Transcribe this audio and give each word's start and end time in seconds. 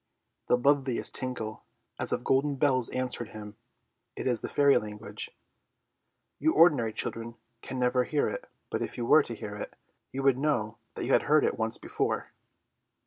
The 0.47 0.57
loveliest 0.57 1.13
tinkle 1.13 1.63
as 1.99 2.11
of 2.11 2.23
golden 2.23 2.55
bells 2.55 2.89
answered 2.89 3.33
him. 3.33 3.55
It 4.15 4.25
is 4.25 4.41
the 4.41 4.49
fairy 4.49 4.79
language. 4.79 5.29
You 6.39 6.53
ordinary 6.55 6.91
children 6.91 7.35
can 7.61 7.77
never 7.77 8.03
hear 8.05 8.27
it, 8.27 8.49
but 8.71 8.81
if 8.81 8.97
you 8.97 9.05
were 9.05 9.21
to 9.21 9.35
hear 9.35 9.55
it 9.55 9.75
you 10.11 10.23
would 10.23 10.39
know 10.39 10.79
that 10.95 11.05
you 11.05 11.11
had 11.13 11.21
heard 11.29 11.45
it 11.45 11.55
once 11.59 11.77
before. 11.77 12.31